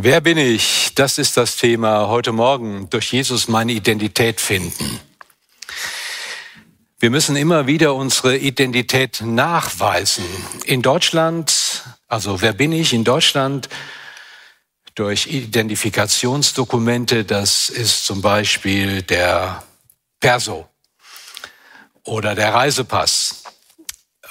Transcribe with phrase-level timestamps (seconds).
[0.00, 0.94] Wer bin ich?
[0.94, 2.88] Das ist das Thema heute Morgen.
[2.88, 5.00] Durch Jesus meine Identität finden.
[7.00, 10.24] Wir müssen immer wieder unsere Identität nachweisen.
[10.66, 13.68] In Deutschland, also wer bin ich in Deutschland?
[14.94, 19.64] Durch Identifikationsdokumente, das ist zum Beispiel der
[20.20, 20.68] Perso
[22.04, 23.42] oder der Reisepass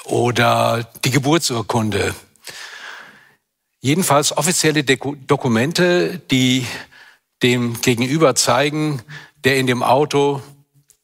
[0.06, 2.16] oder die Geburtsurkunde
[3.80, 6.66] Jedenfalls offizielle Dokumente, die
[7.44, 9.04] dem Gegenüber zeigen,
[9.44, 10.42] der in dem Auto,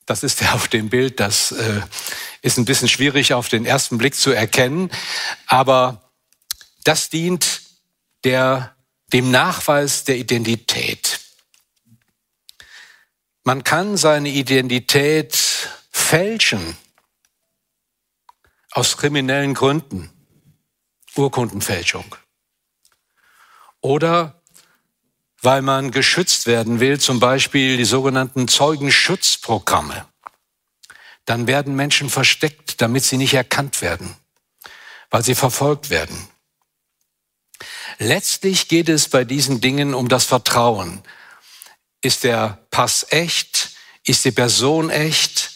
[0.05, 1.81] das ist ja auf dem Bild, das äh,
[2.41, 4.89] ist ein bisschen schwierig auf den ersten Blick zu erkennen,
[5.45, 6.11] aber
[6.83, 7.61] das dient
[8.23, 8.75] der,
[9.13, 11.19] dem Nachweis der Identität.
[13.43, 15.37] Man kann seine Identität
[15.91, 16.75] fälschen
[18.71, 20.09] aus kriminellen Gründen,
[21.15, 22.15] Urkundenfälschung
[23.83, 24.41] oder
[25.41, 30.07] weil man geschützt werden will, zum Beispiel die sogenannten Zeugenschutzprogramme.
[31.25, 34.15] Dann werden Menschen versteckt, damit sie nicht erkannt werden,
[35.09, 36.29] weil sie verfolgt werden.
[37.99, 41.03] Letztlich geht es bei diesen Dingen um das Vertrauen.
[42.01, 43.71] Ist der Pass echt?
[44.05, 45.51] Ist die Person echt?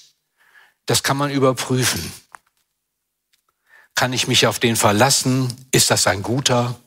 [0.85, 2.11] Das kann man überprüfen.
[3.95, 5.67] Kann ich mich auf den verlassen?
[5.71, 6.79] Ist das ein guter?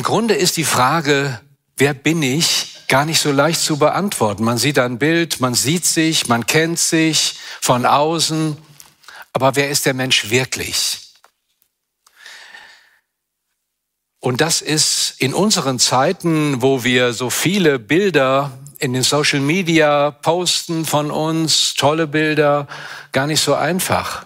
[0.00, 1.42] Im Grunde ist die Frage,
[1.76, 4.44] wer bin ich, gar nicht so leicht zu beantworten.
[4.44, 8.56] Man sieht ein Bild, man sieht sich, man kennt sich von außen,
[9.34, 11.00] aber wer ist der Mensch wirklich?
[14.20, 20.12] Und das ist in unseren Zeiten, wo wir so viele Bilder in den Social Media
[20.12, 22.68] posten von uns, tolle Bilder,
[23.12, 24.24] gar nicht so einfach.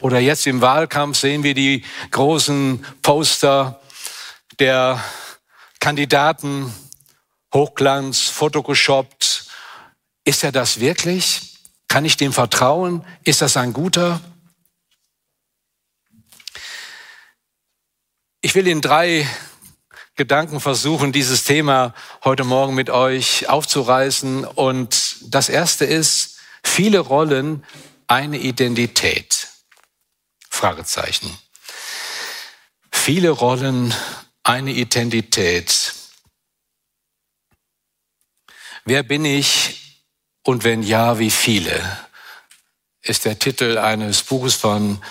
[0.00, 3.78] Oder jetzt im Wahlkampf sehen wir die großen Poster
[4.60, 5.02] der
[5.80, 6.72] Kandidaten
[7.52, 9.46] Hochglanz, photogeshoppt.
[10.24, 11.58] Ist er das wirklich?
[11.88, 13.04] Kann ich dem vertrauen?
[13.22, 14.20] Ist das ein guter?
[18.40, 19.28] Ich will in drei
[20.16, 21.94] Gedanken versuchen, dieses Thema
[22.24, 24.44] heute Morgen mit euch aufzureißen.
[24.44, 27.64] Und das erste ist, viele Rollen,
[28.06, 29.48] eine Identität.
[30.50, 31.36] Fragezeichen.
[32.92, 33.94] Viele Rollen,
[34.44, 35.94] eine Identität.
[38.84, 40.04] Wer bin ich
[40.42, 41.82] und wenn ja, wie viele?
[43.00, 45.02] Ist der Titel eines Buches von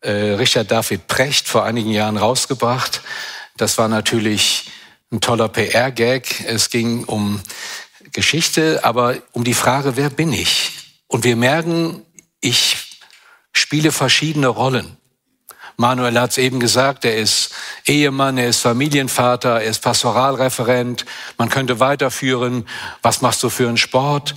[0.00, 3.02] äh, Richard David Precht vor einigen Jahren rausgebracht.
[3.56, 4.70] Das war natürlich
[5.12, 6.44] ein toller PR-Gag.
[6.46, 7.40] Es ging um
[8.12, 10.72] Geschichte, aber um die Frage, wer bin ich?
[11.06, 12.04] Und wir merken,
[12.40, 12.98] ich
[13.52, 14.96] spiele verschiedene Rollen.
[15.76, 17.50] Manuel hat es eben gesagt, er ist
[17.86, 21.04] Ehemann, er ist Familienvater, er ist Pastoralreferent.
[21.36, 22.68] Man könnte weiterführen,
[23.02, 24.34] was machst du für einen Sport?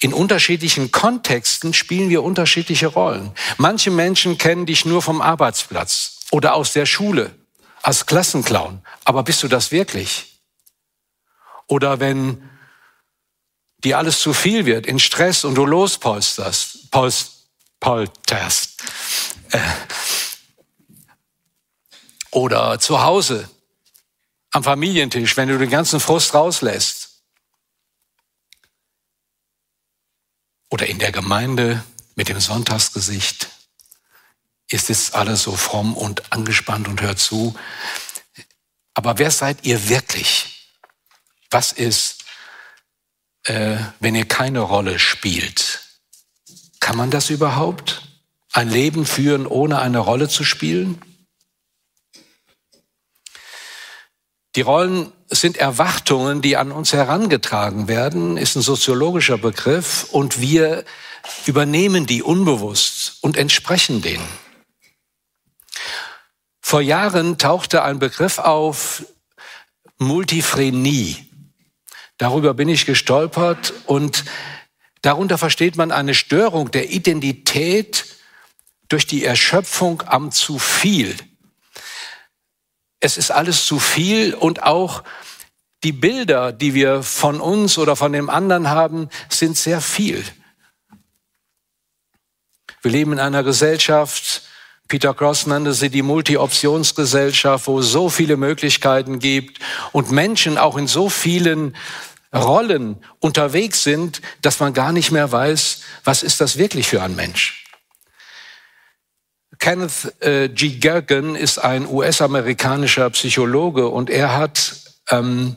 [0.00, 3.32] In unterschiedlichen Kontexten spielen wir unterschiedliche Rollen.
[3.58, 7.34] Manche Menschen kennen dich nur vom Arbeitsplatz oder aus der Schule
[7.82, 8.82] als Klassenclown.
[9.04, 10.40] Aber bist du das wirklich?
[11.66, 12.42] Oder wenn
[13.84, 16.90] dir alles zu viel wird, in Stress und du lospolsterst,
[17.80, 18.82] polsterst,
[19.50, 19.58] äh,
[22.38, 23.50] oder zu Hause
[24.52, 27.20] am Familientisch, wenn du den ganzen Frust rauslässt.
[30.70, 31.82] Oder in der Gemeinde
[32.14, 33.48] mit dem Sonntagsgesicht.
[34.70, 37.58] Ist es alles so fromm und angespannt und hört zu.
[38.94, 40.70] Aber wer seid ihr wirklich?
[41.50, 42.24] Was ist,
[43.44, 45.80] äh, wenn ihr keine Rolle spielt?
[46.78, 48.02] Kann man das überhaupt?
[48.52, 51.02] Ein Leben führen, ohne eine Rolle zu spielen?
[54.56, 60.84] Die Rollen sind Erwartungen, die an uns herangetragen werden, ist ein soziologischer Begriff und wir
[61.46, 64.26] übernehmen die unbewusst und entsprechen denen.
[66.60, 69.04] Vor Jahren tauchte ein Begriff auf,
[69.98, 71.16] Multiphrenie.
[72.18, 74.24] Darüber bin ich gestolpert und
[75.02, 78.06] darunter versteht man eine Störung der Identität
[78.88, 81.16] durch die Erschöpfung am zu viel
[83.00, 85.04] es ist alles zu viel und auch
[85.84, 90.24] die Bilder, die wir von uns oder von dem anderen haben, sind sehr viel.
[92.82, 94.42] Wir leben in einer Gesellschaft,
[94.88, 99.60] Peter Cross nannte sie die Multi-Optionsgesellschaft, wo es so viele Möglichkeiten gibt
[99.92, 101.76] und Menschen auch in so vielen
[102.34, 107.14] Rollen unterwegs sind, dass man gar nicht mehr weiß, was ist das wirklich für ein
[107.14, 107.67] Mensch.
[109.58, 110.68] Kenneth äh, G.
[110.78, 114.76] Gergen ist ein US-amerikanischer Psychologe und er hat
[115.10, 115.56] ähm,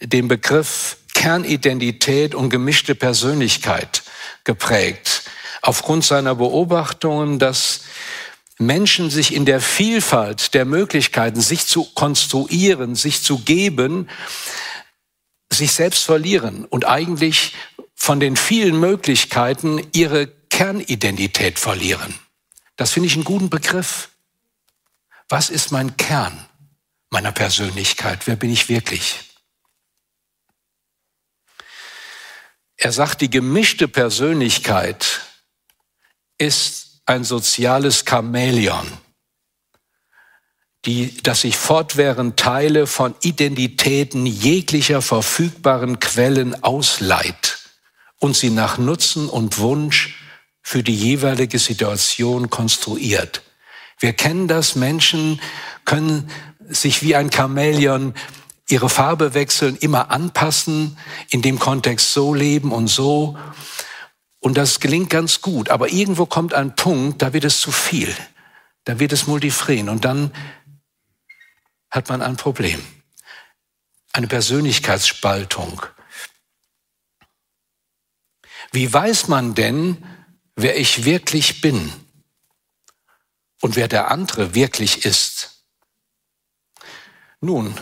[0.00, 4.02] den Begriff Kernidentität und gemischte Persönlichkeit
[4.44, 5.22] geprägt.
[5.62, 7.80] Aufgrund seiner Beobachtungen, dass
[8.58, 14.08] Menschen sich in der Vielfalt der Möglichkeiten, sich zu konstruieren, sich zu geben,
[15.50, 17.54] sich selbst verlieren und eigentlich
[17.94, 22.14] von den vielen Möglichkeiten ihre Kernidentität verlieren.
[22.76, 24.10] Das finde ich einen guten Begriff.
[25.28, 26.46] Was ist mein Kern
[27.10, 28.26] meiner Persönlichkeit?
[28.26, 29.20] Wer bin ich wirklich?
[32.76, 35.20] Er sagt, die gemischte Persönlichkeit
[36.38, 38.86] ist ein soziales Chamäleon,
[40.84, 47.58] die, das sich fortwährend Teile von Identitäten jeglicher verfügbaren Quellen ausleiht
[48.18, 50.23] und sie nach Nutzen und Wunsch
[50.64, 53.42] für die jeweilige Situation konstruiert.
[54.00, 55.40] Wir kennen das, Menschen
[55.84, 56.30] können
[56.68, 58.14] sich wie ein Chamäleon
[58.68, 63.38] ihre Farbe wechseln, immer anpassen, in dem Kontext so leben und so.
[64.40, 65.68] Und das gelingt ganz gut.
[65.68, 68.14] Aber irgendwo kommt ein Punkt, da wird es zu viel.
[68.84, 69.90] Da wird es multifren.
[69.90, 70.32] Und dann
[71.90, 72.82] hat man ein Problem.
[74.14, 75.82] Eine Persönlichkeitsspaltung.
[78.72, 80.02] Wie weiß man denn,
[80.56, 81.92] wer ich wirklich bin
[83.60, 85.64] und wer der andere wirklich ist.
[87.40, 87.78] Nun,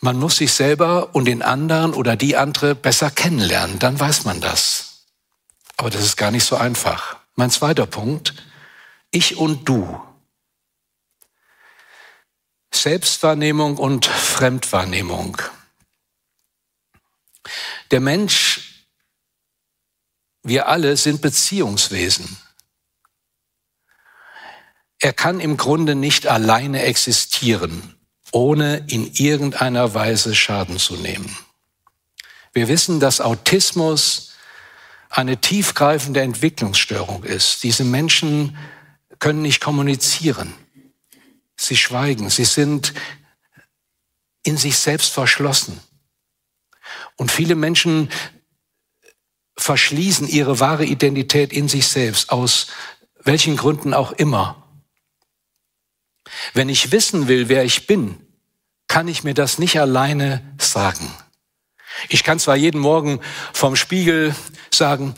[0.00, 4.40] man muss sich selber und den anderen oder die andere besser kennenlernen, dann weiß man
[4.40, 5.06] das.
[5.76, 7.16] Aber das ist gar nicht so einfach.
[7.36, 8.34] Mein zweiter Punkt,
[9.10, 10.00] ich und du.
[12.72, 15.40] Selbstwahrnehmung und Fremdwahrnehmung.
[17.90, 18.63] Der Mensch
[20.44, 22.36] wir alle sind Beziehungswesen.
[25.00, 27.96] Er kann im Grunde nicht alleine existieren,
[28.30, 31.36] ohne in irgendeiner Weise Schaden zu nehmen.
[32.52, 34.32] Wir wissen, dass Autismus
[35.08, 37.62] eine tiefgreifende Entwicklungsstörung ist.
[37.62, 38.56] Diese Menschen
[39.18, 40.54] können nicht kommunizieren.
[41.56, 42.30] Sie schweigen.
[42.30, 42.92] Sie sind
[44.42, 45.80] in sich selbst verschlossen.
[47.16, 48.10] Und viele Menschen
[49.56, 52.68] verschließen ihre wahre Identität in sich selbst, aus
[53.22, 54.62] welchen Gründen auch immer.
[56.52, 58.18] Wenn ich wissen will, wer ich bin,
[58.88, 61.12] kann ich mir das nicht alleine sagen.
[62.08, 63.20] Ich kann zwar jeden Morgen
[63.52, 64.34] vom Spiegel
[64.72, 65.14] sagen,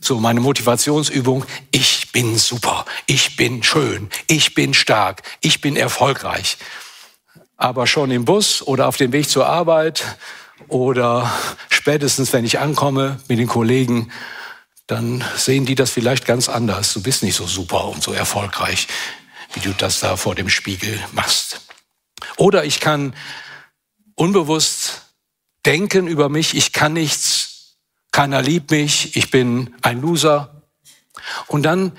[0.00, 6.58] so meine Motivationsübung, ich bin super, ich bin schön, ich bin stark, ich bin erfolgreich.
[7.56, 10.04] Aber schon im Bus oder auf dem Weg zur Arbeit
[10.68, 11.32] oder
[11.68, 14.10] spätestens, wenn ich ankomme mit den Kollegen,
[14.86, 16.92] dann sehen die das vielleicht ganz anders.
[16.92, 18.88] Du bist nicht so super und so erfolgreich,
[19.54, 21.60] wie du das da vor dem Spiegel machst.
[22.36, 23.14] Oder ich kann
[24.14, 25.02] unbewusst
[25.64, 27.76] denken über mich, ich kann nichts,
[28.10, 30.62] keiner liebt mich, ich bin ein Loser.
[31.46, 31.92] Und dann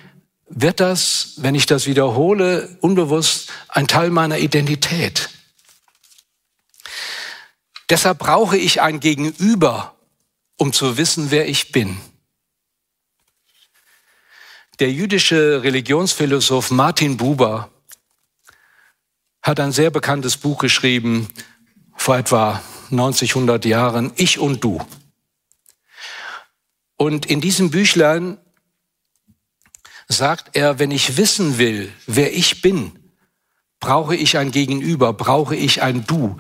[0.48, 5.30] wird das, wenn ich das wiederhole, unbewusst ein Teil meiner Identität.
[7.90, 9.96] Deshalb brauche ich ein Gegenüber,
[10.58, 11.98] um zu wissen, wer ich bin.
[14.80, 17.70] Der jüdische Religionsphilosoph Martin Buber
[19.42, 21.28] hat ein sehr bekanntes Buch geschrieben,
[21.96, 24.86] vor etwa 90, 100 Jahren, Ich und Du.
[26.96, 28.38] Und in diesem Büchlein
[30.08, 33.00] sagt er, wenn ich wissen will, wer ich bin,
[33.80, 36.38] brauche ich ein Gegenüber, brauche ich ein Du,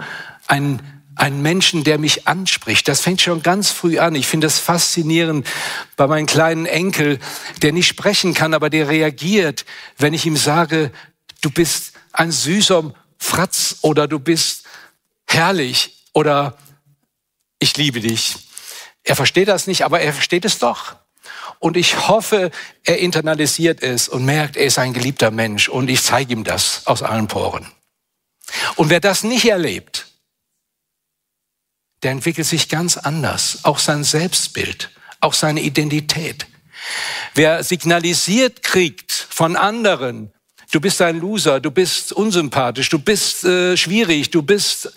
[0.47, 2.87] ein einen Menschen, der mich anspricht.
[2.87, 4.15] Das fängt schon ganz früh an.
[4.15, 5.47] Ich finde das faszinierend
[5.95, 7.19] bei meinem kleinen Enkel,
[7.61, 9.65] der nicht sprechen kann, aber der reagiert,
[9.97, 10.91] wenn ich ihm sage,
[11.41, 14.65] du bist ein süßer Fratz oder du bist
[15.27, 16.57] herrlich oder
[17.59, 18.35] ich liebe dich.
[19.03, 20.95] Er versteht das nicht, aber er versteht es doch.
[21.59, 22.51] Und ich hoffe,
[22.83, 26.81] er internalisiert es und merkt, er ist ein geliebter Mensch und ich zeige ihm das
[26.85, 27.67] aus allen Poren.
[28.75, 30.02] Und wer das nicht erlebt,
[32.03, 33.59] der entwickelt sich ganz anders.
[33.63, 36.45] Auch sein Selbstbild, auch seine Identität.
[37.33, 40.31] Wer signalisiert kriegt von anderen,
[40.71, 44.91] du bist ein Loser, du bist unsympathisch, du bist äh, schwierig, du bist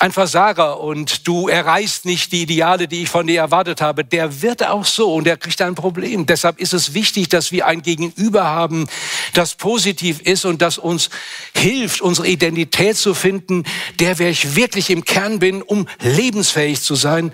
[0.00, 4.40] ein Versager und du erreichst nicht die Ideale, die ich von dir erwartet habe, der
[4.40, 6.24] wird auch so und der kriegt ein Problem.
[6.24, 8.88] Deshalb ist es wichtig, dass wir ein Gegenüber haben,
[9.34, 11.10] das positiv ist und das uns
[11.54, 13.64] hilft, unsere Identität zu finden,
[13.98, 17.30] der wer ich wirklich im Kern bin, um lebensfähig zu sein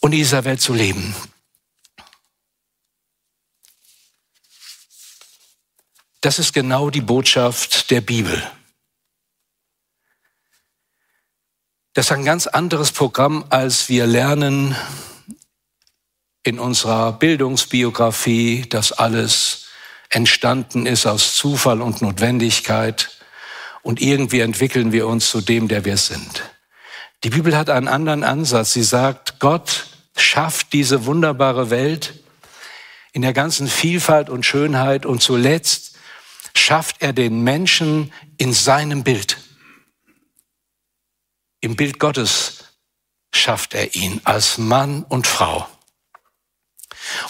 [0.00, 1.16] und in dieser Welt zu leben.
[6.20, 8.42] Das ist genau die Botschaft der Bibel.
[11.96, 14.76] Das ist ein ganz anderes Programm, als wir lernen
[16.42, 19.68] in unserer Bildungsbiografie, dass alles
[20.10, 23.16] entstanden ist aus Zufall und Notwendigkeit
[23.80, 26.42] und irgendwie entwickeln wir uns zu dem, der wir sind.
[27.24, 28.74] Die Bibel hat einen anderen Ansatz.
[28.74, 29.86] Sie sagt, Gott
[30.18, 32.12] schafft diese wunderbare Welt
[33.12, 35.96] in der ganzen Vielfalt und Schönheit und zuletzt
[36.54, 39.38] schafft er den Menschen in seinem Bild.
[41.66, 42.58] Im Bild Gottes
[43.34, 45.66] schafft er ihn als Mann und Frau.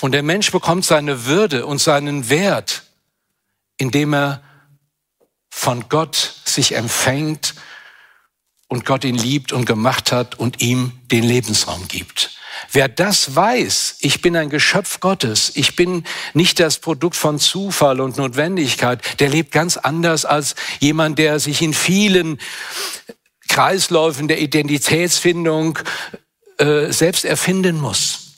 [0.03, 2.83] Und der Mensch bekommt seine Würde und seinen Wert,
[3.79, 4.43] indem er
[5.49, 7.55] von Gott sich empfängt
[8.69, 12.39] und Gott ihn liebt und gemacht hat und ihm den Lebensraum gibt.
[12.71, 18.03] Wer das weiß, ich bin ein Geschöpf Gottes, ich bin nicht das Produkt von Zufall
[18.03, 22.39] und Notwendigkeit, der lebt ganz anders als jemand, der sich in vielen
[23.57, 25.79] Kreisläufen der Identitätsfindung
[26.59, 28.35] äh, selbst erfinden muss.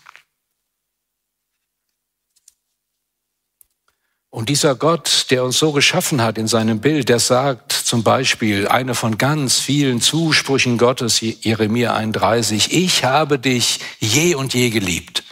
[4.31, 8.69] Und dieser Gott, der uns so geschaffen hat in seinem Bild, der sagt zum Beispiel
[8.69, 15.25] eine von ganz vielen Zusprüchen Gottes, Jeremia 31, ich habe dich je und je geliebt.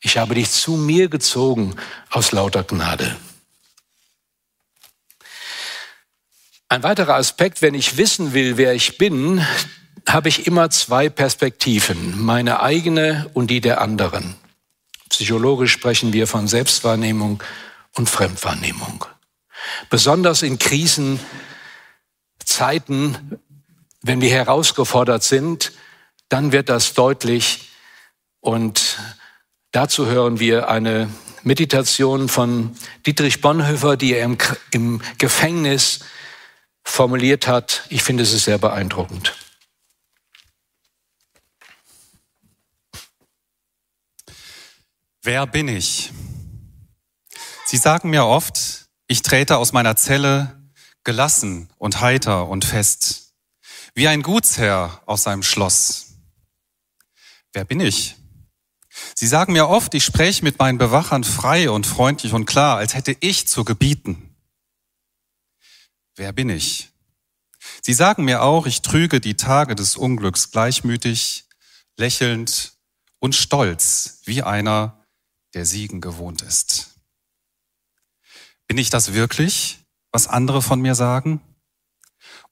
[0.00, 1.76] Ich habe dich zu mir gezogen
[2.10, 3.14] aus lauter Gnade.
[6.68, 9.46] Ein weiterer Aspekt, wenn ich wissen will, wer ich bin,
[10.08, 14.34] habe ich immer zwei Perspektiven, meine eigene und die der anderen.
[15.08, 17.40] Psychologisch sprechen wir von Selbstwahrnehmung
[17.94, 19.04] und Fremdwahrnehmung.
[19.90, 21.20] Besonders in Krisenzeiten,
[24.02, 25.70] wenn wir herausgefordert sind,
[26.28, 27.70] dann wird das deutlich
[28.40, 28.98] und
[29.70, 31.08] dazu hören wir eine
[31.44, 34.36] Meditation von Dietrich Bonhoeffer, die er im,
[34.72, 36.00] im Gefängnis
[36.86, 37.84] formuliert hat.
[37.90, 39.34] Ich finde es sehr beeindruckend.
[45.22, 46.12] Wer bin ich?
[47.66, 50.56] Sie sagen mir oft, ich trete aus meiner Zelle
[51.02, 53.34] gelassen und heiter und fest,
[53.94, 56.14] wie ein Gutsherr aus seinem Schloss.
[57.52, 58.16] Wer bin ich?
[59.14, 62.94] Sie sagen mir oft, ich spreche mit meinen Bewachern frei und freundlich und klar, als
[62.94, 64.25] hätte ich zu gebieten.
[66.16, 66.90] Wer bin ich?
[67.82, 71.44] Sie sagen mir auch, ich trüge die Tage des Unglücks gleichmütig,
[71.96, 72.72] lächelnd
[73.18, 75.04] und stolz, wie einer,
[75.54, 76.94] der Siegen gewohnt ist.
[78.66, 79.78] Bin ich das wirklich,
[80.10, 81.40] was andere von mir sagen?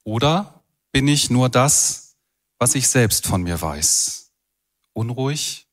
[0.03, 2.15] Oder bin ich nur das,
[2.59, 4.31] was ich selbst von mir weiß?
[4.93, 5.67] Unruhig,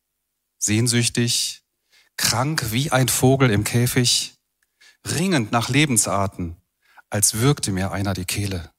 [0.58, 1.62] sehnsüchtig,
[2.16, 4.34] krank wie ein Vogel im Käfig,
[5.06, 6.56] ringend nach Lebensarten,
[7.12, 8.70] als würgte mir einer die Kehle.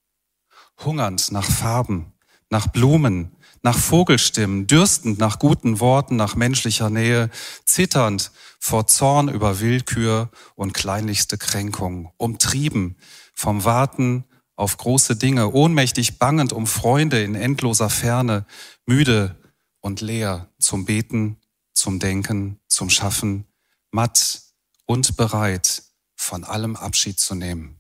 [0.84, 2.14] Hungernd nach Farben,
[2.50, 7.30] nach Blumen, nach Vogelstimmen, dürstend nach guten Worten, nach menschlicher Nähe,
[7.64, 12.98] zitternd vor Zorn über Willkür und kleinlichste Kränkung, umtrieben
[13.36, 14.24] vom Warten
[14.56, 18.48] auf große Dinge, ohnmächtig bangend um Freunde in endloser Ferne,
[18.88, 19.38] müde
[19.80, 21.38] und leer zum Beten,
[21.74, 23.46] zum Denken, zum Schaffen,
[23.92, 24.42] matt
[24.86, 25.84] und bereit,
[26.16, 27.80] von allem Abschied zu nehmen.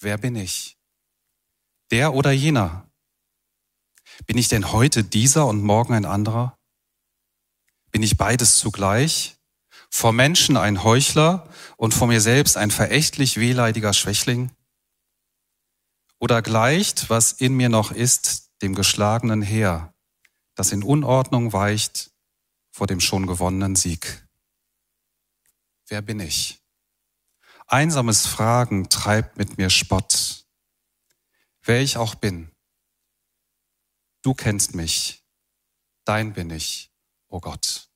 [0.00, 0.78] Wer bin ich?
[1.90, 2.90] Der oder jener?
[4.26, 6.58] Bin ich denn heute dieser und morgen ein anderer?
[7.90, 9.36] Bin ich beides zugleich?
[9.90, 14.50] Vor Menschen ein Heuchler und vor mir selbst ein verächtlich wehleidiger Schwächling?
[16.18, 19.92] Oder gleicht, was in mir noch ist, dem geschlagenen Heer,
[20.54, 22.10] das in Unordnung weicht
[22.70, 24.26] vor dem schon gewonnenen Sieg?
[25.88, 26.59] Wer bin ich?
[27.72, 30.44] Einsames Fragen treibt mit mir Spott.
[31.62, 32.50] Wer ich auch bin,
[34.22, 35.24] du kennst mich,
[36.04, 36.90] dein bin ich,
[37.28, 37.88] o oh Gott.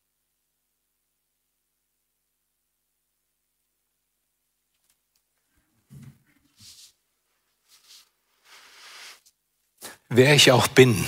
[10.09, 11.05] Wer ich auch bin,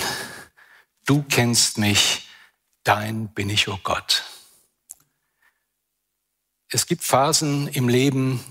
[1.05, 2.27] du kennst mich,
[2.83, 4.36] dein bin ich, o oh Gott.
[6.69, 8.43] Es gibt Phasen im Leben,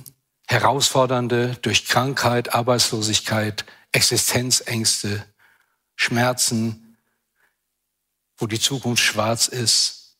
[0.47, 5.27] herausfordernde durch Krankheit, Arbeitslosigkeit, Existenzängste,
[5.97, 6.97] Schmerzen,
[8.39, 10.17] wo die Zukunft schwarz ist.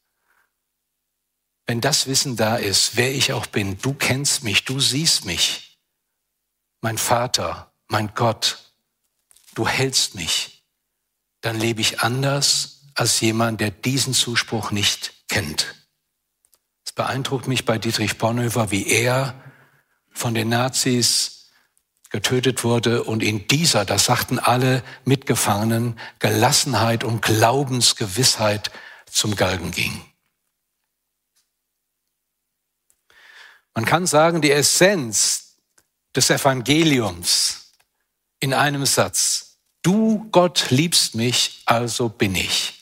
[1.67, 5.79] Wenn das Wissen da ist, wer ich auch bin, du kennst mich, du siehst mich,
[6.81, 8.59] mein Vater, mein Gott,
[9.55, 10.65] du hältst mich,
[11.41, 15.76] dann lebe ich anders als jemand, der diesen Zuspruch nicht kennt.
[16.97, 19.35] Beeindruckt mich bei Dietrich Bonhoeffer, wie er
[20.11, 21.51] von den Nazis
[22.09, 28.71] getötet wurde und in dieser, das sagten alle Mitgefangenen, Gelassenheit und Glaubensgewissheit
[29.11, 30.01] zum Galgen ging.
[33.75, 35.57] Man kann sagen, die Essenz
[36.15, 37.73] des Evangeliums
[38.41, 39.59] in einem Satz.
[39.83, 42.76] Du, Gott, liebst mich, also bin ich.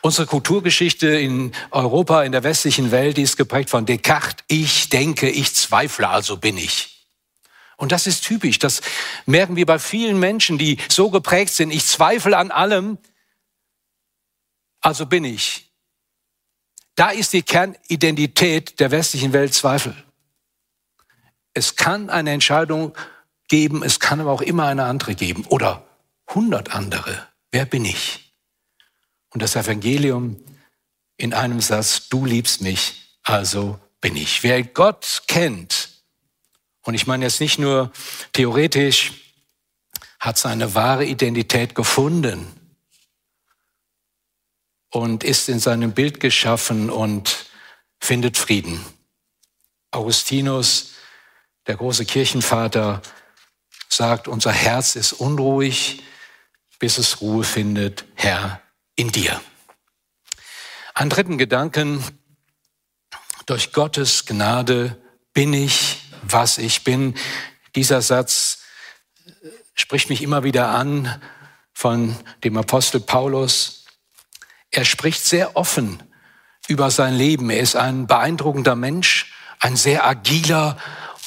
[0.00, 4.44] Unsere Kulturgeschichte in Europa, in der westlichen Welt, die ist geprägt von Descartes.
[4.48, 7.06] Ich denke, ich zweifle, also bin ich.
[7.76, 8.58] Und das ist typisch.
[8.58, 8.82] Das
[9.26, 11.70] merken wir bei vielen Menschen, die so geprägt sind.
[11.70, 12.98] Ich zweifle an allem,
[14.80, 15.70] also bin ich.
[16.94, 19.96] Da ist die Kernidentität der westlichen Welt Zweifel.
[21.54, 22.94] Es kann eine Entscheidung
[23.48, 25.84] geben, es kann aber auch immer eine andere geben oder
[26.28, 27.26] hundert andere.
[27.50, 28.29] Wer bin ich?
[29.30, 30.42] Und das Evangelium
[31.16, 34.42] in einem Satz, du liebst mich, also bin ich.
[34.42, 35.88] Wer Gott kennt,
[36.82, 37.92] und ich meine jetzt nicht nur
[38.32, 39.12] theoretisch,
[40.18, 42.46] hat seine wahre Identität gefunden
[44.90, 47.46] und ist in seinem Bild geschaffen und
[48.00, 48.84] findet Frieden.
[49.90, 50.94] Augustinus,
[51.66, 53.02] der große Kirchenvater,
[53.88, 56.02] sagt, unser Herz ist unruhig,
[56.78, 58.62] bis es Ruhe findet, Herr,
[59.00, 59.40] in dir.
[60.92, 62.04] Einen dritten Gedanken,
[63.46, 65.00] durch Gottes Gnade
[65.32, 67.14] bin ich, was ich bin.
[67.74, 68.58] Dieser Satz
[69.74, 71.18] spricht mich immer wieder an
[71.72, 73.86] von dem Apostel Paulus.
[74.70, 76.02] Er spricht sehr offen
[76.68, 77.48] über sein Leben.
[77.48, 80.76] Er ist ein beeindruckender Mensch, ein sehr agiler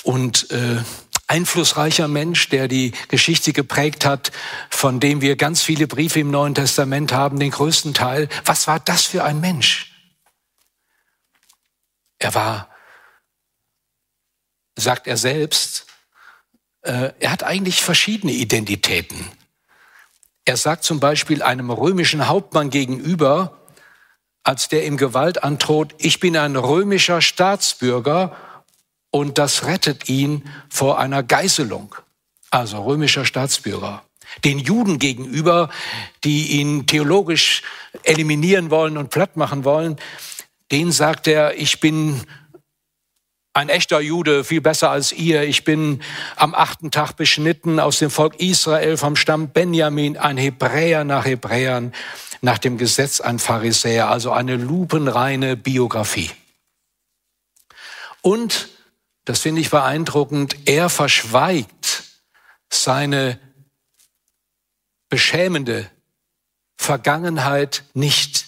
[0.03, 0.77] und äh,
[1.33, 4.31] einflussreicher Mensch, der die Geschichte geprägt hat,
[4.69, 8.29] von dem wir ganz viele Briefe im Neuen Testament haben, den größten Teil.
[8.45, 9.91] Was war das für ein Mensch?
[12.19, 12.69] Er war,
[14.75, 15.87] sagt er selbst,
[16.83, 19.31] äh, er hat eigentlich verschiedene Identitäten.
[20.45, 23.59] Er sagt zum Beispiel einem römischen Hauptmann gegenüber,
[24.43, 28.37] als der ihm Gewalt androht, ich bin ein römischer Staatsbürger
[29.13, 31.93] und das rettet ihn vor einer Geißelung,
[32.49, 34.01] also römischer Staatsbürger.
[34.43, 35.69] Den Juden gegenüber,
[36.23, 37.61] die ihn theologisch
[38.01, 39.97] eliminieren wollen und platt machen wollen,
[40.71, 42.23] den sagt er, ich bin
[43.53, 45.43] ein echter Jude, viel besser als ihr.
[45.43, 46.01] Ich bin
[46.35, 51.93] am achten Tag beschnitten aus dem Volk Israel vom Stamm Benjamin, ein Hebräer nach Hebräern,
[52.41, 56.31] nach dem Gesetz ein Pharisäer, also eine lupenreine Biografie.
[58.23, 58.72] Und
[59.25, 62.03] das finde ich beeindruckend, er verschweigt
[62.69, 63.39] seine
[65.09, 65.89] beschämende
[66.77, 68.45] Vergangenheit nicht.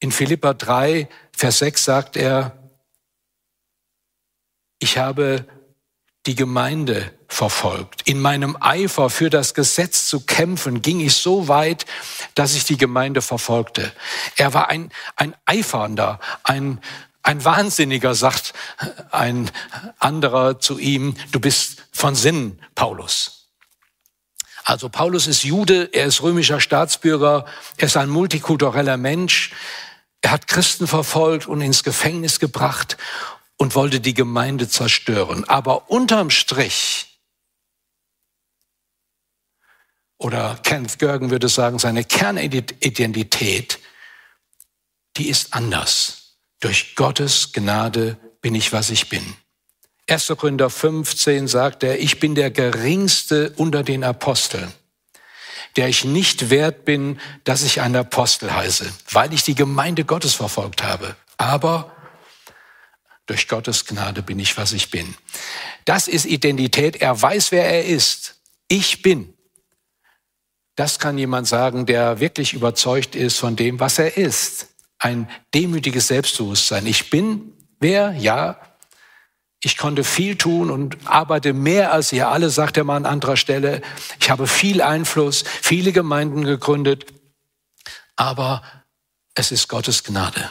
[0.00, 2.58] In Philippa 3, Vers 6 sagt er,
[4.78, 5.46] ich habe
[6.26, 8.02] die Gemeinde verfolgt.
[8.08, 11.84] In meinem Eifer für das Gesetz zu kämpfen, ging ich so weit,
[12.34, 13.92] dass ich die Gemeinde verfolgte.
[14.36, 16.80] Er war ein, ein Eifernder, ein
[17.24, 18.52] ein Wahnsinniger, sagt
[19.10, 19.50] ein
[19.98, 23.48] anderer zu ihm, du bist von Sinn, Paulus.
[24.62, 29.52] Also Paulus ist Jude, er ist römischer Staatsbürger, er ist ein multikultureller Mensch,
[30.20, 32.96] er hat Christen verfolgt und ins Gefängnis gebracht
[33.56, 35.44] und wollte die Gemeinde zerstören.
[35.44, 37.10] Aber unterm Strich,
[40.18, 43.78] oder Kenneth Gergen würde sagen, seine Kernidentität,
[45.16, 46.23] die ist anders.
[46.64, 49.36] Durch Gottes Gnade bin ich, was ich bin.
[50.08, 50.28] 1.
[50.28, 54.72] Korinther 15 sagt er, ich bin der geringste unter den Aposteln,
[55.76, 60.32] der ich nicht wert bin, dass ich ein Apostel heiße, weil ich die Gemeinde Gottes
[60.32, 61.16] verfolgt habe.
[61.36, 61.94] Aber
[63.26, 65.14] durch Gottes Gnade bin ich, was ich bin.
[65.84, 66.96] Das ist Identität.
[66.96, 68.36] Er weiß, wer er ist.
[68.68, 69.34] Ich bin.
[70.76, 74.68] Das kann jemand sagen, der wirklich überzeugt ist von dem, was er ist
[75.04, 76.86] ein demütiges Selbstbewusstsein.
[76.86, 78.12] Ich bin wer?
[78.12, 78.58] Ja.
[79.62, 83.36] Ich konnte viel tun und arbeite mehr als ihr alle, sagt er mal an anderer
[83.36, 83.82] Stelle.
[84.20, 87.06] Ich habe viel Einfluss, viele Gemeinden gegründet.
[88.16, 88.62] Aber
[89.34, 90.50] es ist Gottes Gnade.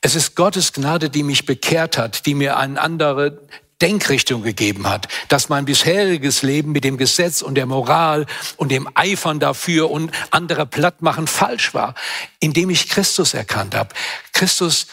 [0.00, 3.40] Es ist Gottes Gnade, die mich bekehrt hat, die mir eine andere
[3.82, 8.88] Denkrichtung gegeben hat, dass mein bisheriges Leben mit dem Gesetz und der Moral und dem
[8.94, 11.94] Eifern dafür und andere platt machen falsch war,
[12.40, 13.94] indem ich Christus erkannt habe.
[14.32, 14.86] Christus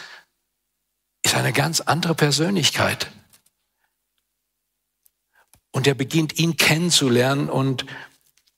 [1.22, 3.10] ist eine ganz andere Persönlichkeit.
[5.72, 7.86] Und er beginnt ihn kennenzulernen und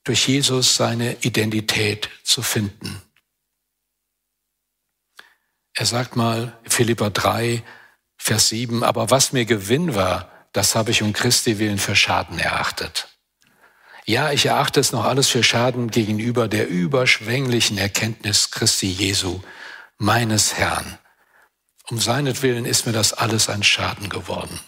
[0.03, 3.01] durch Jesus seine Identität zu finden.
[5.73, 7.63] Er sagt mal, Philippa 3,
[8.27, 12.39] Vers 7, aber was mir Gewinn war, das habe ich um Christi willen für Schaden
[12.39, 13.07] erachtet.
[14.05, 19.39] Ja, ich erachte es noch alles für Schaden gegenüber der überschwänglichen Erkenntnis Christi Jesu,
[19.97, 20.99] meines Herrn.
[21.89, 24.59] Um seinetwillen ist mir das alles ein Schaden geworden.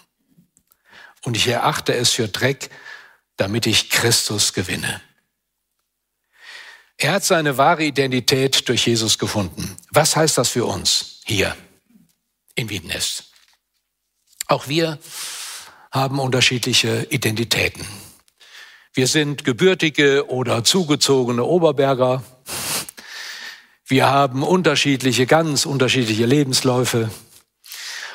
[1.25, 2.69] Und ich erachte es für Dreck,
[3.35, 5.01] damit ich Christus gewinne.
[6.95, 9.75] Er hat seine wahre Identität durch Jesus gefunden.
[9.91, 11.57] Was heißt das für uns hier
[12.55, 13.28] in Wiedenest?
[14.49, 14.97] Auch wir
[15.91, 17.85] haben unterschiedliche Identitäten.
[18.93, 22.23] Wir sind gebürtige oder zugezogene Oberberger.
[23.85, 27.11] Wir haben unterschiedliche, ganz unterschiedliche Lebensläufe,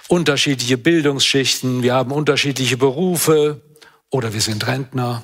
[0.08, 1.84] unterschiedliche Bildungsschichten.
[1.84, 3.62] Wir haben unterschiedliche Berufe
[4.10, 5.22] oder wir sind Rentner.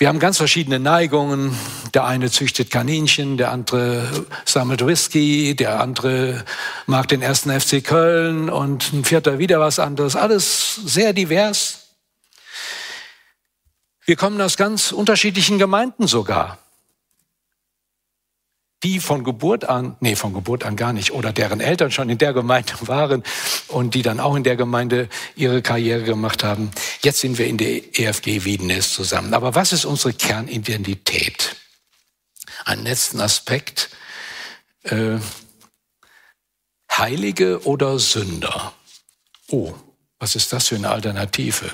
[0.00, 1.58] Wir haben ganz verschiedene Neigungen.
[1.92, 6.44] Der eine züchtet Kaninchen, der andere sammelt Whisky, der andere
[6.86, 10.14] mag den ersten FC Köln und ein vierter wieder was anderes.
[10.14, 11.88] Alles sehr divers.
[14.04, 16.58] Wir kommen aus ganz unterschiedlichen Gemeinden sogar
[18.82, 22.18] die von Geburt an, nee, von Geburt an gar nicht, oder deren Eltern schon in
[22.18, 23.22] der Gemeinde waren
[23.68, 26.70] und die dann auch in der Gemeinde ihre Karriere gemacht haben.
[27.02, 29.34] Jetzt sind wir in der EFG Wiedenes zusammen.
[29.34, 31.56] Aber was ist unsere Kernidentität?
[32.64, 33.90] Ein letzten Aspekt.
[34.84, 35.18] Äh,
[36.90, 38.72] Heilige oder Sünder?
[39.48, 39.74] Oh,
[40.18, 41.70] was ist das für eine Alternative?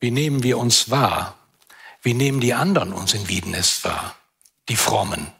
[0.00, 1.36] Wie nehmen wir uns wahr?
[2.02, 4.16] Wie nehmen die anderen uns in Wiedenest wahr?
[4.68, 5.32] Die Frommen,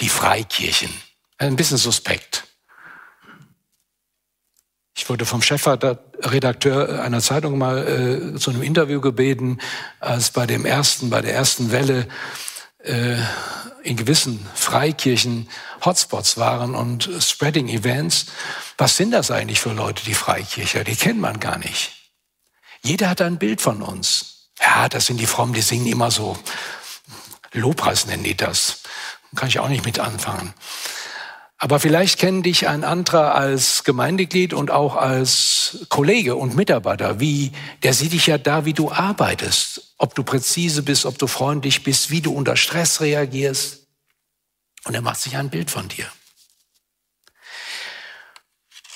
[0.00, 0.90] die Freikirchen.
[1.38, 2.44] Ein bisschen suspekt.
[4.96, 9.58] Ich wurde vom Chefredakteur einer Zeitung mal äh, zu einem Interview gebeten,
[9.98, 12.06] als bei dem ersten, bei der ersten Welle
[12.82, 13.16] äh,
[13.82, 15.48] in gewissen Freikirchen
[15.84, 18.26] Hotspots waren und Spreading Events.
[18.76, 20.84] Was sind das eigentlich für Leute, die Freikircher?
[20.84, 21.92] Die kennt man gar nicht.
[22.82, 24.50] Jeder hat ein Bild von uns.
[24.60, 26.38] Ja, das sind die Frommen, die singen immer so
[27.52, 28.82] Lobpreis nennen die das.
[29.34, 30.54] Kann ich auch nicht mit anfangen.
[31.62, 37.20] Aber vielleicht kennen dich ein anderer als Gemeindeglied und auch als Kollege und Mitarbeiter.
[37.20, 39.94] Wie, der sieht dich ja da, wie du arbeitest.
[39.98, 43.86] Ob du präzise bist, ob du freundlich bist, wie du unter Stress reagierst.
[44.84, 46.06] Und er macht sich ein Bild von dir.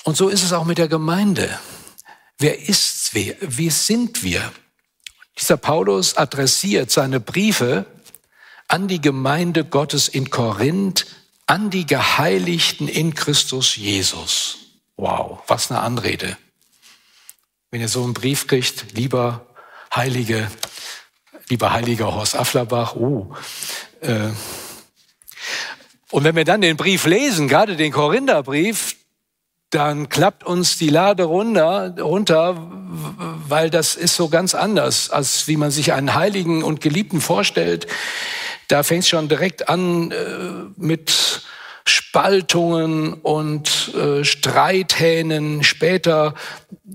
[0.03, 1.59] Und so ist es auch mit der Gemeinde.
[2.39, 3.35] Wer ist wer?
[3.41, 4.51] Wie sind wir?
[5.39, 7.85] Dieser Paulus adressiert seine Briefe
[8.67, 11.05] an die Gemeinde Gottes in Korinth,
[11.47, 14.57] an die Geheiligten in Christus Jesus.
[14.97, 16.37] Wow, was eine Anrede.
[17.71, 19.45] Wenn ihr so einen Brief kriegt, lieber
[19.93, 20.49] Heilige,
[21.49, 23.35] lieber Heiliger Horst Afflerbach, oh,
[24.01, 24.31] äh,
[26.11, 28.95] und wenn wir dann den Brief lesen, gerade den Korintherbrief,
[29.69, 32.55] dann klappt uns die Lade runter, runter,
[33.47, 37.87] weil das ist so ganz anders, als wie man sich einen Heiligen und Geliebten vorstellt.
[38.67, 40.15] Da fängt es schon direkt an äh,
[40.77, 41.43] mit
[41.87, 45.63] Spaltungen und äh, Streithähnen.
[45.63, 46.33] Später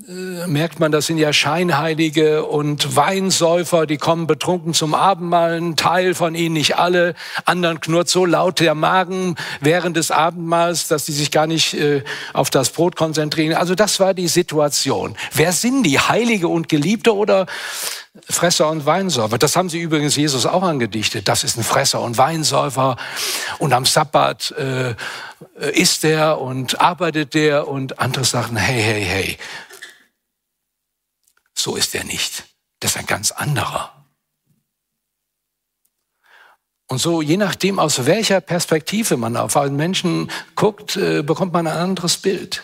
[0.09, 5.59] äh, merkt man, das sind ja Scheinheilige und Weinsäufer, die kommen betrunken zum Abendmahl.
[5.59, 7.15] Ein Teil von ihnen, nicht alle.
[7.45, 12.03] Anderen knurrt so laut der Magen während des Abendmahls, dass sie sich gar nicht äh,
[12.33, 13.55] auf das Brot konzentrieren.
[13.55, 15.17] Also das war die Situation.
[15.33, 16.01] Wer sind die?
[16.01, 17.47] Heilige und Geliebte oder
[18.29, 19.39] Fresser und Weinsäufer.
[19.39, 21.29] Das haben sie übrigens Jesus auch angedichtet.
[21.29, 22.97] Das ist ein Fresser und Weinsäufer.
[23.59, 24.95] Und am Sabbat äh,
[25.73, 29.39] isst er und arbeitet der und andere sagen, hey, hey, hey.
[31.55, 32.45] So ist er nicht.
[32.81, 33.93] Das ist ein ganz anderer.
[36.89, 41.69] Und so, je nachdem, aus welcher Perspektive man auf einen Menschen guckt, äh, bekommt man
[41.69, 42.63] ein anderes Bild.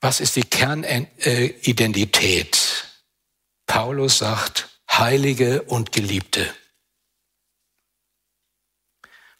[0.00, 2.84] Was ist die Kernidentität?
[3.66, 6.54] Paulus sagt, Heilige und Geliebte.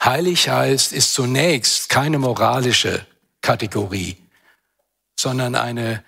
[0.03, 3.07] Heilig heißt, ist zunächst keine moralische
[3.41, 4.17] Kategorie,
[5.19, 6.05] sondern eine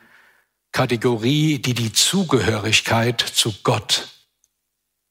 [0.72, 4.08] Kategorie, die die Zugehörigkeit zu Gott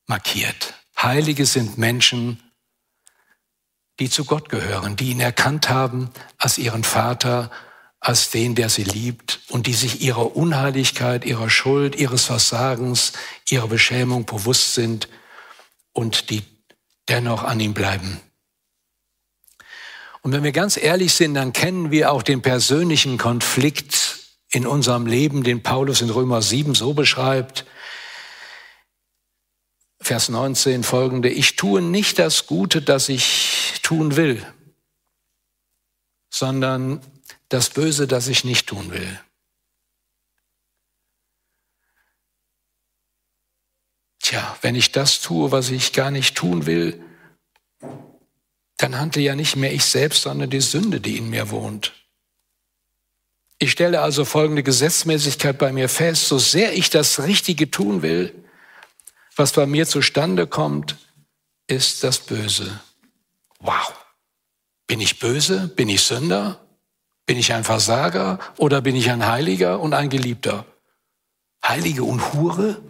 [0.08, 0.74] markiert.
[1.02, 2.42] Heilige sind Menschen,
[4.00, 7.52] die zu Gott gehören, die ihn erkannt haben als ihren Vater,
[8.00, 13.14] als den, der sie liebt und die sich ihrer Unheiligkeit, ihrer Schuld, ihres Versagens,
[13.50, 15.10] ihrer Beschämung bewusst sind
[15.92, 16.44] und die
[17.10, 18.22] dennoch an ihm bleiben.
[20.22, 24.20] Und wenn wir ganz ehrlich sind, dann kennen wir auch den persönlichen Konflikt
[24.52, 27.66] in unserem Leben, den Paulus in Römer 7 so beschreibt.
[30.02, 34.46] Vers 19 folgende, ich tue nicht das Gute, das ich tun will,
[36.30, 37.02] sondern
[37.50, 39.20] das Böse, das ich nicht tun will.
[44.22, 47.04] Tja, wenn ich das tue, was ich gar nicht tun will,
[48.78, 51.94] dann handle ja nicht mehr ich selbst, sondern die Sünde, die in mir wohnt.
[53.58, 58.34] Ich stelle also folgende Gesetzmäßigkeit bei mir fest, so sehr ich das Richtige tun will,
[59.36, 60.98] was bei mir zustande kommt,
[61.68, 62.80] ist das Böse.
[63.60, 63.94] Wow.
[64.88, 65.68] Bin ich böse?
[65.68, 66.66] Bin ich Sünder?
[67.30, 70.66] Bin ich ein Versager oder bin ich ein Heiliger und ein Geliebter?
[71.64, 72.82] Heilige und Hure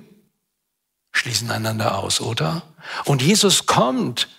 [1.11, 2.61] schließen einander aus, oder?
[3.03, 4.29] Und Jesus kommt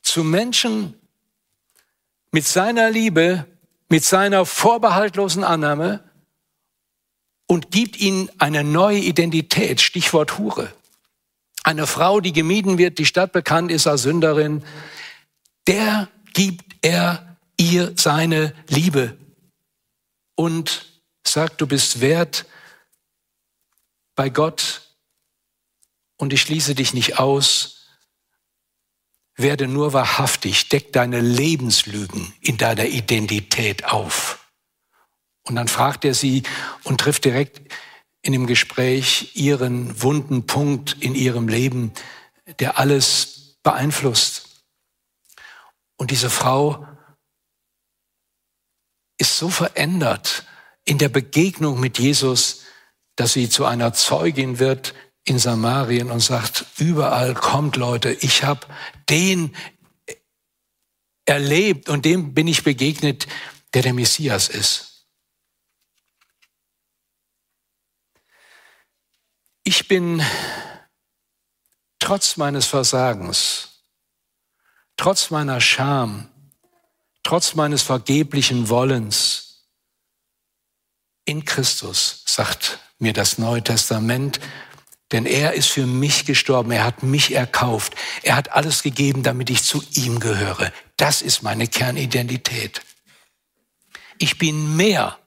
[0.00, 0.94] zu Menschen
[2.30, 3.46] mit seiner Liebe,
[3.88, 6.04] mit seiner vorbehaltlosen Annahme
[7.48, 10.72] und gibt ihnen eine neue Identität, Stichwort Hure.
[11.64, 14.62] Eine Frau, die gemieden wird, die Stadt bekannt ist als Sünderin,
[15.66, 17.25] der gibt er
[17.56, 19.16] ihr seine Liebe
[20.34, 22.46] und sagt, du bist wert
[24.14, 24.82] bei Gott
[26.16, 27.72] und ich schließe dich nicht aus.
[29.36, 34.50] Werde nur wahrhaftig, deck deine Lebenslügen in deiner Identität auf.
[35.42, 36.42] Und dann fragt er sie
[36.84, 37.72] und trifft direkt
[38.22, 41.92] in dem Gespräch ihren wunden Punkt in ihrem Leben,
[42.58, 44.64] der alles beeinflusst.
[45.96, 46.86] Und diese Frau
[49.36, 50.44] so verändert
[50.84, 52.62] in der Begegnung mit Jesus,
[53.16, 54.94] dass sie zu einer Zeugin wird
[55.24, 58.66] in Samarien und sagt, überall kommt Leute, ich habe
[59.08, 59.54] den
[61.24, 63.26] erlebt und dem bin ich begegnet,
[63.74, 65.06] der der Messias ist.
[69.64, 70.22] Ich bin
[71.98, 73.82] trotz meines Versagens,
[74.96, 76.30] trotz meiner Scham,
[77.26, 79.64] trotz meines vergeblichen Wollens
[81.24, 84.38] in Christus, sagt mir das Neue Testament,
[85.10, 89.50] denn er ist für mich gestorben, er hat mich erkauft, er hat alles gegeben, damit
[89.50, 90.72] ich zu ihm gehöre.
[90.96, 92.80] Das ist meine Kernidentität.
[94.18, 95.18] Ich bin mehr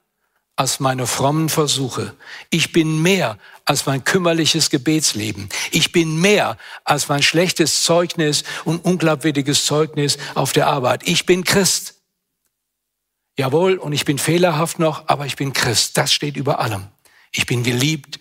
[0.56, 2.14] als meine frommen Versuche.
[2.48, 5.50] Ich bin mehr als mein kümmerliches Gebetsleben.
[5.70, 11.06] Ich bin mehr als mein schlechtes Zeugnis und unglaubwürdiges Zeugnis auf der Arbeit.
[11.06, 11.89] Ich bin Christ.
[13.40, 15.96] Jawohl, und ich bin fehlerhaft noch, aber ich bin Christ.
[15.96, 16.88] Das steht über allem.
[17.32, 18.20] Ich bin geliebt.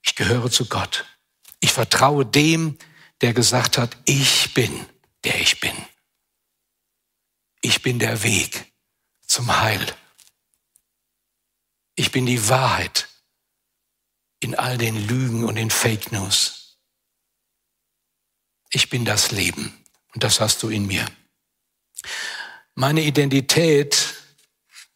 [0.00, 1.04] Ich gehöre zu Gott.
[1.60, 2.78] Ich vertraue dem,
[3.20, 4.86] der gesagt hat, ich bin,
[5.22, 5.76] der ich bin.
[7.60, 8.72] Ich bin der Weg
[9.26, 9.84] zum Heil.
[11.94, 13.10] Ich bin die Wahrheit
[14.40, 16.78] in all den Lügen und den Fake News.
[18.70, 21.04] Ich bin das Leben und das hast du in mir.
[22.74, 24.23] Meine Identität,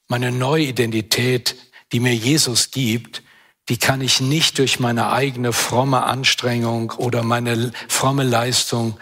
[0.09, 1.57] meine neue Identität,
[1.93, 3.23] die mir Jesus gibt,
[3.69, 8.99] die kann ich nicht durch meine eigene fromme Anstrengung oder meine fromme Leistung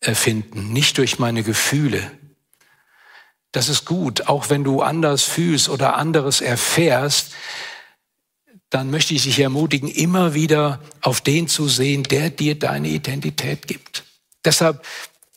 [0.00, 2.10] erfinden, nicht durch meine Gefühle.
[3.50, 7.32] Das ist gut, auch wenn du anders fühlst oder anderes erfährst,
[8.70, 13.66] dann möchte ich dich ermutigen, immer wieder auf den zu sehen, der dir deine Identität
[13.66, 14.04] gibt.
[14.44, 14.86] Deshalb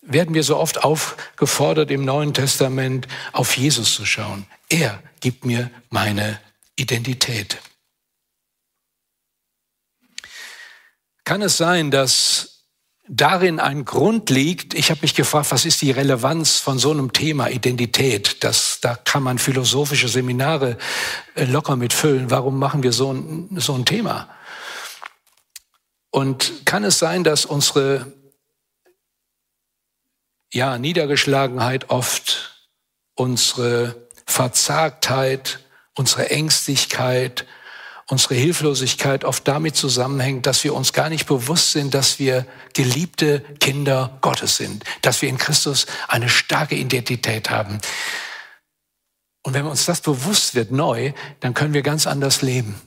[0.01, 4.45] werden wir so oft aufgefordert im Neuen Testament, auf Jesus zu schauen.
[4.69, 6.39] Er gibt mir meine
[6.75, 7.57] Identität.
[11.23, 12.55] Kann es sein, dass
[13.07, 14.73] darin ein Grund liegt.
[14.73, 18.43] Ich habe mich gefragt, was ist die Relevanz von so einem Thema Identität?
[18.43, 20.77] Das, da kann man philosophische Seminare
[21.35, 22.31] äh, locker mitfüllen.
[22.31, 24.29] Warum machen wir so ein, so ein Thema?
[26.09, 28.13] Und kann es sein, dass unsere
[30.51, 32.69] ja, Niedergeschlagenheit oft,
[33.15, 35.59] unsere Verzagtheit,
[35.95, 37.45] unsere Ängstlichkeit,
[38.07, 43.39] unsere Hilflosigkeit oft damit zusammenhängt, dass wir uns gar nicht bewusst sind, dass wir geliebte
[43.59, 47.79] Kinder Gottes sind, dass wir in Christus eine starke Identität haben.
[49.43, 52.79] Und wenn uns das bewusst wird neu, dann können wir ganz anders leben.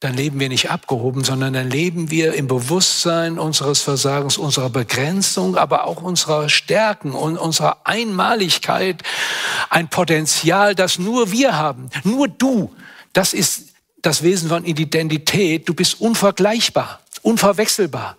[0.00, 5.56] Dann leben wir nicht abgehoben, sondern dann leben wir im Bewusstsein unseres Versagens, unserer Begrenzung,
[5.56, 9.02] aber auch unserer Stärken und unserer Einmaligkeit.
[9.70, 12.74] Ein Potenzial, das nur wir haben, nur du.
[13.14, 15.66] Das ist das Wesen von Identität.
[15.66, 18.18] Du bist unvergleichbar, unverwechselbar.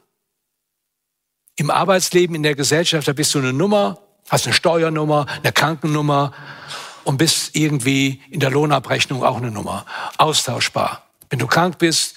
[1.57, 6.33] Im Arbeitsleben, in der Gesellschaft, da bist du eine Nummer, hast eine Steuernummer, eine Krankennummer
[7.03, 9.85] und bist irgendwie in der Lohnabrechnung auch eine Nummer.
[10.17, 11.06] Austauschbar.
[11.29, 12.15] Wenn du krank bist,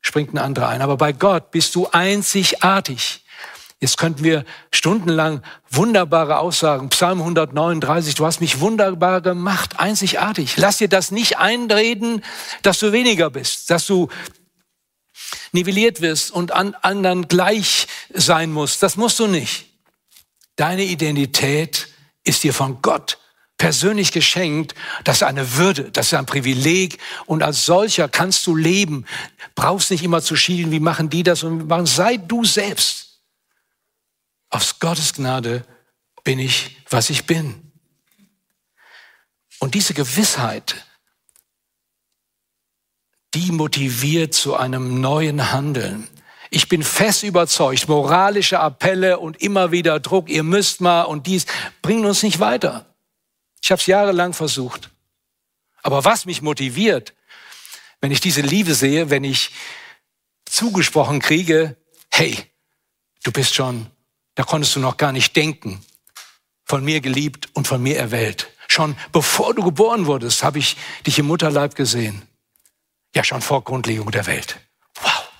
[0.00, 0.82] springt ein anderer ein.
[0.82, 3.24] Aber bei Gott bist du einzigartig.
[3.80, 6.88] Jetzt könnten wir stundenlang wunderbare Aussagen.
[6.90, 10.56] Psalm 139, du hast mich wunderbar gemacht, einzigartig.
[10.56, 12.24] Lass dir das nicht einreden,
[12.62, 14.08] dass du weniger bist, dass du
[15.52, 18.82] nivelliert wirst und an anderen gleich sein musst.
[18.82, 19.66] Das musst du nicht.
[20.56, 21.88] Deine Identität
[22.24, 23.18] ist dir von Gott
[23.64, 24.74] persönlich geschenkt.
[25.04, 29.06] Das ist eine Würde, das ist ein Privileg und als solcher kannst du leben.
[29.54, 31.86] Brauchst nicht immer zu schielen, wie machen die das und machen.
[31.86, 33.22] Sei du selbst.
[34.50, 35.64] Aus Gottes Gnade
[36.24, 37.72] bin ich, was ich bin.
[39.60, 40.84] Und diese Gewissheit,
[43.32, 46.06] die motiviert zu einem neuen Handeln.
[46.50, 51.46] Ich bin fest überzeugt, moralische Appelle und immer wieder Druck, ihr müsst mal und dies,
[51.80, 52.93] bringen uns nicht weiter.
[53.64, 54.90] Ich habe es jahrelang versucht.
[55.82, 57.14] Aber was mich motiviert,
[58.02, 59.52] wenn ich diese Liebe sehe, wenn ich
[60.44, 61.74] zugesprochen kriege,
[62.12, 62.36] hey,
[63.22, 63.86] du bist schon,
[64.34, 65.82] da konntest du noch gar nicht denken,
[66.66, 68.50] von mir geliebt und von mir erwählt.
[68.68, 72.20] Schon bevor du geboren wurdest, habe ich dich im Mutterleib gesehen.
[73.14, 74.60] Ja, schon vor Grundlegung der Welt.
[75.00, 75.30] Wow.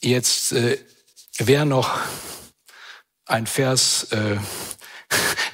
[0.00, 0.82] Jetzt, äh,
[1.36, 2.00] wer noch
[3.32, 4.36] ein Vers, äh,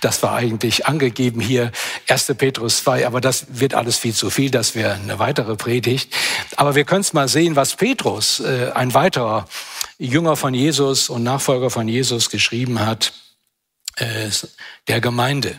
[0.01, 1.73] das war eigentlich angegeben hier,
[2.09, 2.35] 1.
[2.37, 6.15] Petrus 2, aber das wird alles viel zu viel, das wäre eine weitere Predigt.
[6.57, 9.49] Aber wir können es mal sehen, was Petrus, äh, ein weiterer
[9.99, 13.13] Jünger von Jesus und Nachfolger von Jesus, geschrieben hat,
[13.97, 14.29] äh,
[14.89, 15.57] der Gemeinde.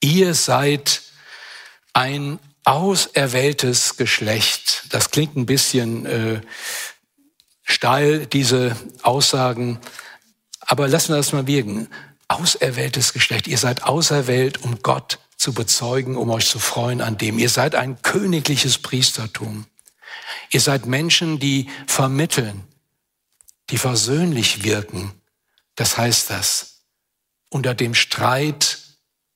[0.00, 1.02] Ihr seid
[1.92, 4.84] ein auserwähltes Geschlecht.
[4.90, 6.40] Das klingt ein bisschen äh,
[7.64, 9.80] steil, diese Aussagen.
[10.68, 11.88] Aber lassen wir das mal wirken.
[12.28, 13.48] Auserwähltes Geschlecht.
[13.48, 17.38] Ihr seid auserwählt, um Gott zu bezeugen, um euch zu freuen an dem.
[17.38, 19.64] Ihr seid ein königliches Priestertum.
[20.50, 22.64] Ihr seid Menschen, die vermitteln,
[23.70, 25.12] die versöhnlich wirken.
[25.74, 26.82] Das heißt das.
[27.48, 28.78] Unter dem Streit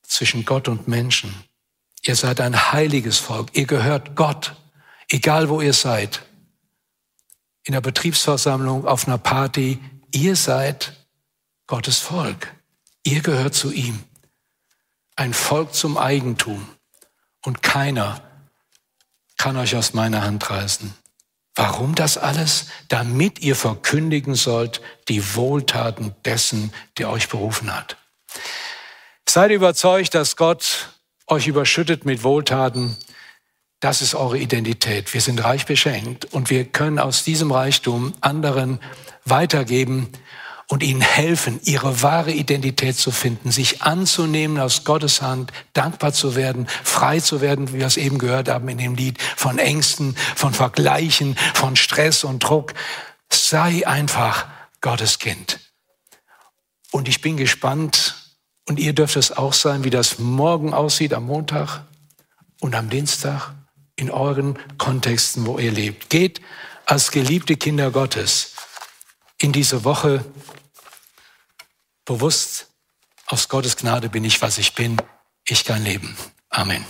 [0.02, 1.34] zwischen Gott und Menschen.
[2.02, 3.48] Ihr seid ein heiliges Volk.
[3.54, 4.54] Ihr gehört Gott,
[5.08, 6.26] egal wo ihr seid.
[7.64, 9.78] In der Betriebsversammlung, auf einer Party.
[10.10, 11.01] Ihr seid
[11.72, 12.52] Gottes Volk.
[13.02, 14.04] Ihr gehört zu ihm.
[15.16, 16.68] Ein Volk zum Eigentum.
[17.46, 18.20] Und keiner
[19.38, 20.92] kann euch aus meiner Hand reißen.
[21.54, 22.66] Warum das alles?
[22.88, 27.96] Damit ihr verkündigen sollt die Wohltaten dessen, der euch berufen hat.
[29.26, 30.90] Seid überzeugt, dass Gott
[31.26, 32.98] euch überschüttet mit Wohltaten.
[33.80, 35.14] Das ist eure Identität.
[35.14, 38.78] Wir sind reich beschenkt und wir können aus diesem Reichtum anderen
[39.24, 40.10] weitergeben,
[40.72, 46.34] und ihnen helfen, ihre wahre Identität zu finden, sich anzunehmen aus Gottes Hand, dankbar zu
[46.34, 50.16] werden, frei zu werden, wie wir es eben gehört haben in dem Lied, von Ängsten,
[50.34, 52.72] von Vergleichen, von Stress und Druck.
[53.30, 54.46] Sei einfach
[54.80, 55.60] Gottes Kind.
[56.90, 58.14] Und ich bin gespannt,
[58.66, 61.84] und ihr dürft es auch sein, wie das morgen aussieht am Montag
[62.60, 63.52] und am Dienstag
[63.94, 66.08] in euren Kontexten, wo ihr lebt.
[66.08, 66.40] Geht
[66.86, 68.54] als geliebte Kinder Gottes
[69.36, 70.24] in diese Woche
[72.04, 72.68] bewusst,
[73.26, 74.96] aus Gottes Gnade bin ich, was ich bin.
[75.46, 76.16] Ich kann leben.
[76.50, 76.84] Amen.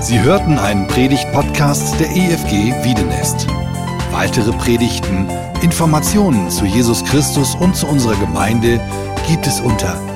[0.00, 3.48] Sie hörten einen Predigt-Podcast der EFG Wiedenest.
[4.12, 5.28] Weitere Predigten,
[5.62, 8.80] Informationen zu Jesus Christus und zu unserer Gemeinde
[9.26, 10.15] gibt es unter